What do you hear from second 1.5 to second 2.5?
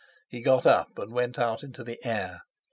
into the air.